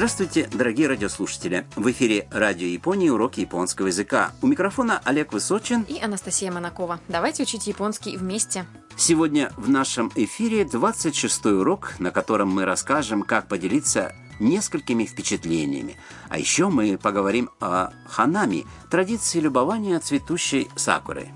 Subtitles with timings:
[0.00, 1.66] Здравствуйте, дорогие радиослушатели!
[1.76, 4.32] В эфире Радио Японии уроки японского языка.
[4.40, 7.00] У микрофона Олег Высочин и Анастасия Монакова.
[7.08, 8.64] Давайте учить японский вместе.
[8.96, 15.98] Сегодня в нашем эфире 26 урок, на котором мы расскажем, как поделиться несколькими впечатлениями.
[16.30, 21.28] А еще мы поговорим о ханами, традиции любования цветущей сакурой.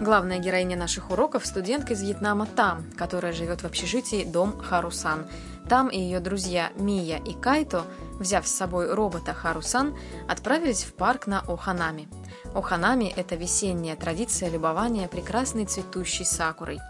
[0.00, 5.26] Главная героиня наших уроков– студентка из Вьетнама Там, которая живет в общежитии Дом Харусан.
[5.68, 7.84] Там и ее друзья Мия и Кайто,
[8.18, 9.94] взяв с собой робота Харусан,
[10.26, 12.08] отправились в парк на Оханами.
[12.54, 16.80] Оханами– это весенняя традиция любования прекрасной цветущей сакурой.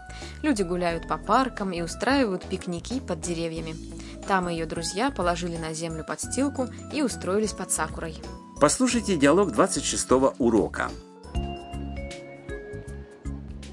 [0.41, 3.75] Люди гуляют по паркам и устраивают пикники под деревьями.
[4.25, 8.23] Там ее друзья положили на землю подстилку и устроились под сакурой.
[8.61, 10.89] Послушайте диалог 26 урока.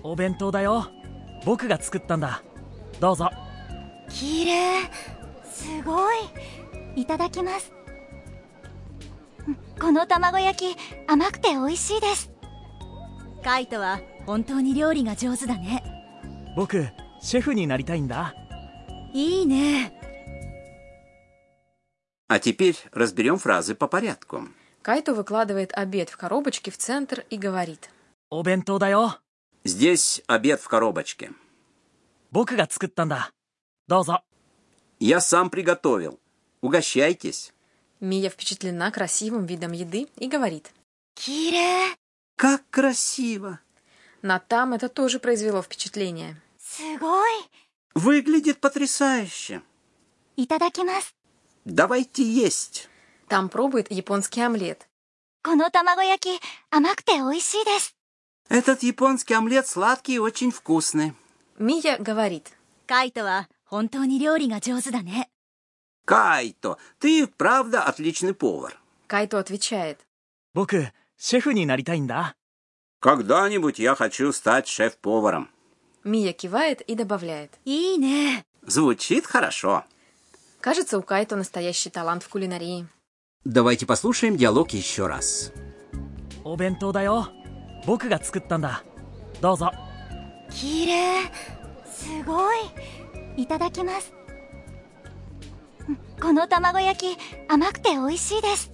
[0.08, 0.88] お弁当だよ
[1.46, 2.44] 僕が作ったんだ
[3.00, 3.30] どうぞ
[4.10, 4.90] 綺麗
[5.52, 6.18] すごい
[6.96, 7.72] いただきます
[9.80, 12.32] この卵焼き甘くて美味しいです
[13.44, 15.84] カイトは本当に料理が上手だね
[16.56, 16.88] 僕
[17.22, 18.34] シェフになりたいんだ
[19.14, 20.00] いいね
[22.30, 24.48] А теперь разберем фразы по порядку.
[24.82, 27.90] Кайто выкладывает обед в коробочке в центр и говорит.
[28.32, 29.20] お弁当だよ
[29.68, 31.32] Здесь обед в коробочке.
[32.32, 33.32] 僕が作ったんだ
[33.88, 34.24] どうぞ
[35.00, 36.20] Я сам приготовил.
[36.62, 37.54] Угощайтесь.
[38.00, 40.72] Мия впечатлена красивым видом еды и говорит.
[41.16, 41.96] 綺麗
[42.36, 43.60] Как красиво!
[44.22, 46.36] На там это тоже произвело впечатление.
[46.60, 47.32] すごい
[47.96, 49.62] Выглядит потрясающе.
[50.36, 51.14] いただきます
[51.66, 52.90] Давайте есть.
[53.30, 54.88] Там пробует японский омлет.
[55.44, 57.96] この卵焼き甘くて美味しいです
[58.50, 61.14] Этот японский омлет сладкий и очень вкусный.
[61.60, 62.52] Мия говорит.
[62.88, 65.30] カイトは本当に料理が上手だね
[66.06, 68.78] Кайто, ты правда отличный повар.
[69.08, 70.00] Кайто отвечает.
[70.54, 72.36] 僕シェフになりたいんだ
[73.00, 75.48] Когда-нибудь я хочу стать шеф-поваром.
[76.04, 77.52] Мия кивает и добавляет.
[77.66, 79.84] いいね Звучит хорошо.
[80.62, 82.88] Кажется, у Кайто настоящий талант в кулинарии.
[83.46, 85.52] Давайте послушаем диалог еще раз.
[86.44, 87.30] お弁当だよ
[87.86, 88.84] 僕が作ったんだ
[89.42, 89.72] どうぞ
[90.50, 91.32] 綺麗
[91.86, 92.58] すごい
[93.38, 94.14] いただきます
[96.22, 97.20] この卵焼き
[97.50, 98.72] 甘くて美味しいです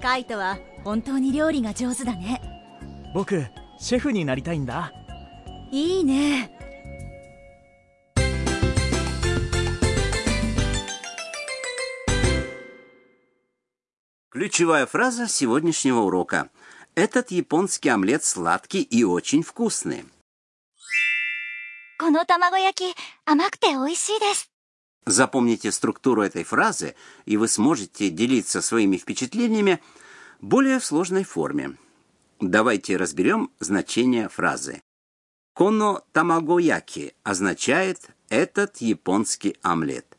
[0.00, 2.40] カイトは本当に料理が上手だね
[3.14, 3.44] 僕
[3.78, 4.92] シェフになりたいんだ
[5.70, 6.56] いいね
[14.32, 16.50] Ключевая фраза сегодняшнего урока.
[16.95, 20.05] Этот японский омлет сладкий и очень вкусный.
[25.05, 26.95] Запомните структуру этой фразы,
[27.25, 29.83] и вы сможете делиться своими впечатлениями
[30.39, 31.75] более в сложной форме.
[32.39, 34.81] Давайте разберем значение фразы.
[35.53, 40.17] «Коно тамаго яки означает «этот японский омлет».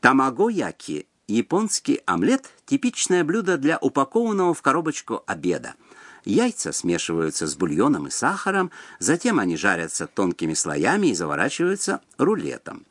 [0.00, 5.74] Тамаго яки— японский омлет— типичное блюдо для упакованного в коробочку обеда–
[6.26, 12.84] Яйца смешиваются с бульоном и сахаром, затем они жарятся тонкими слоями и заворачиваются рулетом.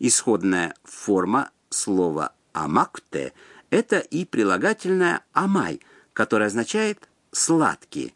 [0.00, 3.34] Исходная форма слова «амакте»–
[3.70, 5.80] это и прилагательное «амай»,
[6.12, 8.14] которое означает «сладкий».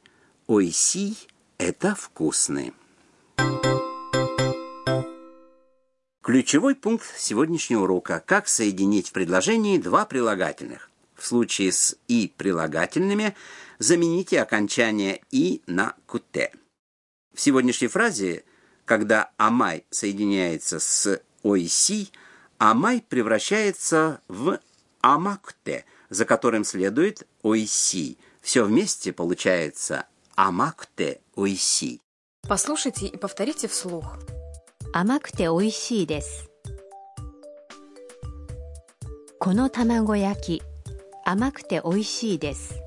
[0.48, 1.16] «Ойси»–
[1.58, 2.74] это «вкусный».
[6.22, 10.90] Ключевой пункт сегодняшнего урока– как соединить в предложении два прилагательных.
[11.15, 13.35] В случае с «и» прилагательными
[13.79, 16.51] замените окончание «и» на «куте».
[17.33, 18.43] В сегодняшней фразе,
[18.85, 22.09] когда «амай» соединяется с «ойси»,
[22.57, 24.59] «амай» превращается в
[25.01, 28.17] «амакте», за которым следует «ойси».
[28.41, 32.01] Все вместе получается «амакте ойси».
[32.47, 34.17] Послушайте и повторите вслух.
[34.93, 36.49] 甘くて美味しいです
[39.39, 40.61] この卵焼き
[41.25, 42.81] 甘くて美味しいです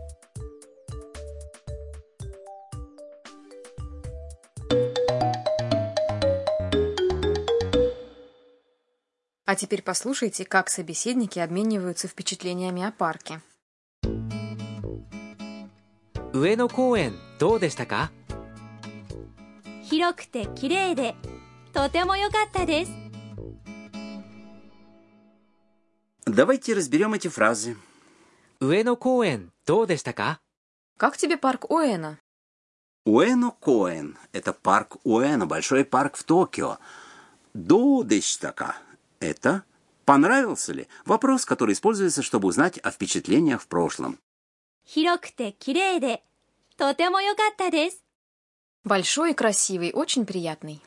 [9.46, 13.40] А теперь послушайте, как собеседники обмениваются впечатлениями о парке.
[16.32, 18.10] 上野公園どうでしたか
[19.84, 21.14] 広くて綺麗で
[21.72, 22.92] とても良かったです
[26.26, 27.76] Давайте разберем эти фразы.
[28.61, 30.39] Уэно Коэн, до?
[30.97, 32.19] Как тебе парк Уэна?
[33.05, 36.77] Уэно Коэн– это парк Уэна, большой парк в Токио.
[37.53, 38.03] До–
[39.21, 39.63] это
[40.03, 40.89] понравился ли?
[41.05, 44.19] Вопрос, который используется, чтобы узнать о впечатлениях в прошлом.
[44.85, 46.19] Хирокте кирейде.
[46.75, 47.69] Тотемо йокатта
[48.83, 50.81] Большой красивый, очень приятный.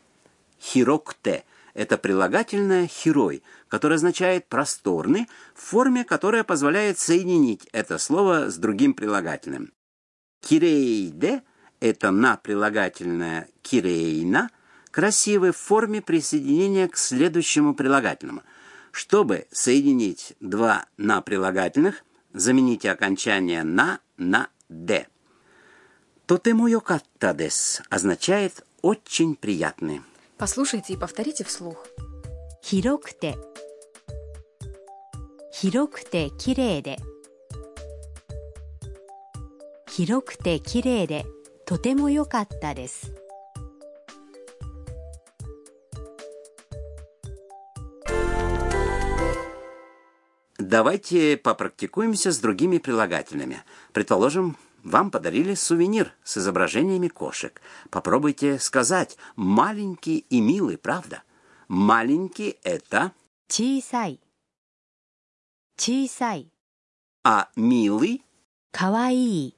[0.61, 8.57] Хирокте это прилагательное «херой», которое означает «просторный», в форме, которая позволяет соединить это слово с
[8.57, 9.73] другим прилагательным.
[10.41, 11.43] Кирейде–
[11.81, 14.51] это на прилагательное «кирейна»,
[14.91, 18.43] красивый в форме присоединения к следующему прилагательному.
[18.91, 22.05] Чтобы соединить два на прилагательных,
[22.35, 25.09] замените окончание «на» на «де».
[26.27, 30.03] «Тотемо йокатта дес» означает «очень приятный».
[30.42, 31.78] Послушайте и повторите вслух.
[32.70, 33.38] 広くて
[35.52, 36.98] 広くて綺麗で
[39.90, 41.26] 広くて綺麗で
[41.66, 43.14] とても良かったです
[50.60, 53.64] Давайте попрактикуемся с другими прилагательными.
[53.94, 57.62] Предположим, вам подарили сувенир с изображениями кошек.
[57.90, 61.24] Попробуйте сказать «маленький и милый», правда?
[61.68, 63.12] Маленький – это,
[63.50, 64.20] 小さい
[65.78, 66.52] 小さい
[67.24, 68.22] а милый
[68.72, 69.58] かわいい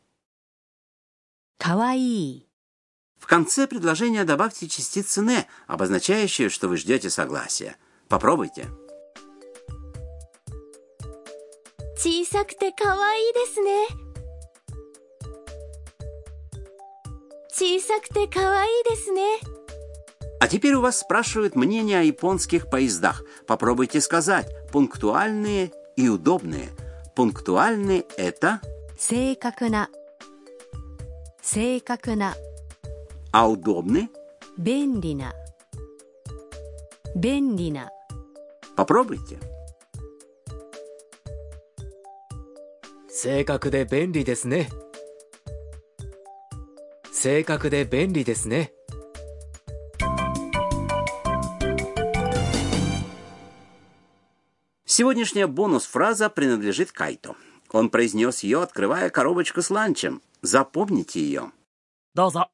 [1.58, 2.46] かわいい
[3.20, 7.78] В конце предложения добавьте частицу «не», обозначающую, что вы ждете согласия.
[8.08, 8.68] Попробуйте.
[11.96, 14.03] 小さくて可愛いですね
[20.40, 23.24] А теперь у вас спрашивают мнение о японских поездах.
[23.48, 26.70] Попробуйте сказать «пунктуальные» и «удобные».
[27.16, 28.62] Пунктуальные – это,
[28.98, 29.90] 正確な
[31.42, 32.34] 正確な
[33.34, 34.08] а удобные
[34.58, 35.34] 便利な
[37.16, 39.38] 便利な – попробуйте.
[43.10, 44.70] 正確で便利ですね
[47.24, 48.72] 正確で便利ですね
[54.86, 57.36] Сегодняшняя бонус-фраза принадлежит Кайто.
[57.72, 60.22] Он произнес ее, открывая коробочку с ланчем.
[60.42, 61.52] Запомните ее.
[62.16, 62.50] どうぞ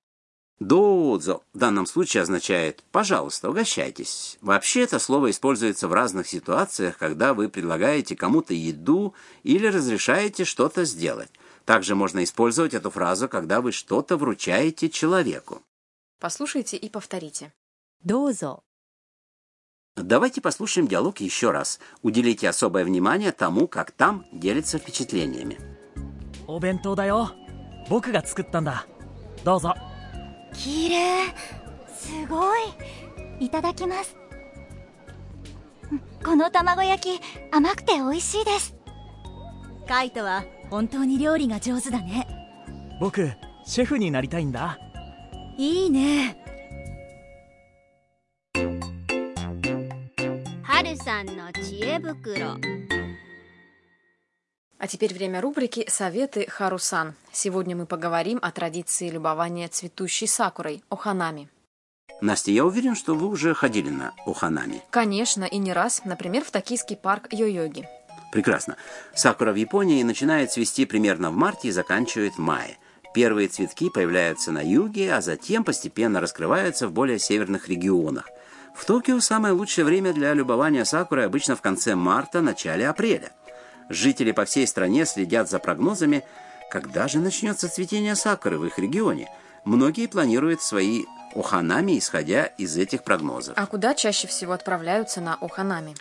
[0.60, 4.38] «Доудзо» в данном случае означает «пожалуйста, угощайтесь».
[4.42, 9.14] Вообще это слово используется в разных ситуациях, когда вы предлагаете кому-то еду
[9.44, 11.30] или разрешаете что-то сделать.
[11.70, 15.62] Также можно использовать эту фразу, когда вы что-то вручаете человеку.
[16.20, 17.52] Послушайте и повторите.
[18.04, 18.64] どうぞ
[19.96, 21.80] Давайте послушаем диалог еще раз.
[22.04, 25.58] Уделите особое внимание тому, как там делятся впечатлениями.
[26.48, 27.32] お弁当だよ
[27.90, 28.86] 僕が作ったんだ
[29.44, 29.74] どうぞ
[30.54, 31.34] 綺麗
[31.98, 32.60] すごい
[33.40, 34.16] いただきます
[35.92, 37.22] うんこの卵焼き
[37.52, 38.76] 甘くて美味しいです
[39.90, 42.28] カイトは本当に料理が上手だね
[43.00, 43.32] 僕
[43.66, 44.78] シェフになりたいんだ
[45.58, 46.38] いいね
[50.64, 52.58] 春さんの知恵袋
[54.78, 57.16] А теперь время рубрики «Советы Харусан».
[57.32, 61.50] Сегодня мы поговорим о традиции любования цветущей сакурой – оханами.
[62.22, 64.82] Настя, я уверен, что вы уже ходили на Оханами.
[64.90, 67.86] Конечно, и не раз, например, в токийский парк Йо-Йоги.
[68.33, 68.77] Прекрасно.
[69.15, 72.79] Сакура в Японии начинает цвести примерно в марте и заканчивает в мае.
[73.13, 78.29] Первые цветки появляются на юге, а затем постепенно раскрываются в более северных регионах.
[78.75, 83.33] В Токио самое лучшее время для любования сакурой обычно в конце марта, начале апреля.
[83.89, 86.25] Жители по всей стране следят за прогнозами,
[86.71, 89.29] когда же начнется цветение сакуры в их регионе.
[89.65, 93.55] Многие планируют свои оханами, исходя из этих прогнозов.
[93.57, 95.95] А куда чаще всего отправляются на оханами?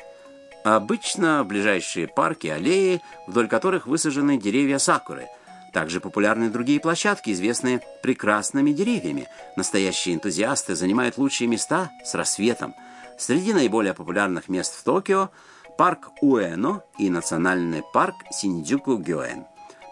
[0.63, 5.27] Обычно ближайшие парки, аллеи, вдоль которых высажены деревья сакуры.
[5.73, 9.27] Также популярны другие площадки, известные прекрасными деревьями.
[9.55, 12.73] Настоящие энтузиасты занимают лучшие места с рассветом.
[13.17, 15.29] Среди наиболее популярных мест в Токио–
[15.79, 19.45] парк Уэно и национальный парк Синдзюку-Гёэн.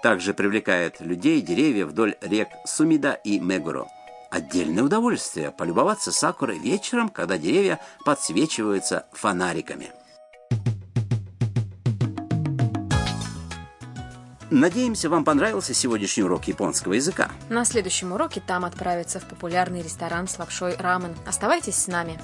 [0.04, 3.88] Также привлекает людей деревья вдоль рек Сумида и Мегуро.
[4.30, 9.92] Отдельное удовольствие полюбоваться сакурой вечером, когда деревья подсвечиваются фонариками.
[14.50, 17.30] Надеемся, вам понравился сегодняшний урок японского языка.
[17.50, 21.16] На следующем уроке там отправиться в популярный ресторан с лапшой рамен.
[21.26, 22.18] Оставайтесь с нами.